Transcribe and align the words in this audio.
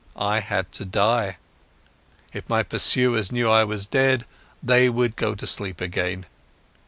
I 0.15 0.39
had 0.39 0.71
to 0.71 0.83
die. 0.83 1.37
If 2.33 2.49
my 2.49 2.63
pursuers 2.63 3.31
knew 3.31 3.47
I 3.51 3.63
was 3.65 3.85
dead 3.85 4.25
they 4.63 4.89
would 4.89 5.15
go 5.15 5.35
to 5.35 5.45
sleep 5.45 5.79
again." 5.79 6.25